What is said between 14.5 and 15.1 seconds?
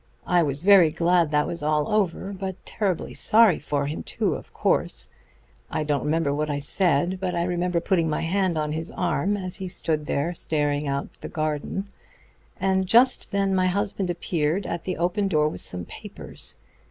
at the